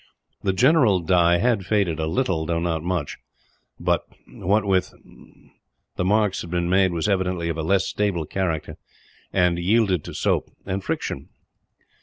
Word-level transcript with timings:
The 0.41 0.51
general 0.51 0.99
dye 1.01 1.37
had 1.37 1.63
faded 1.63 1.99
a 1.99 2.07
little, 2.07 2.47
though 2.47 2.57
not 2.59 2.81
much; 2.81 3.17
but 3.79 4.01
that 4.39 4.47
with 4.47 4.65
which 4.65 5.01
the 5.95 6.03
marks 6.03 6.41
had 6.41 6.49
been 6.49 6.71
made 6.71 6.91
was 6.91 7.07
evidently 7.07 7.49
of 7.49 7.57
a 7.59 7.61
less 7.61 7.85
stable 7.85 8.25
character, 8.25 8.77
and 9.31 9.59
yielded 9.59 10.03
to 10.05 10.15
soap 10.15 10.49
and 10.65 10.83
friction. 10.83 11.29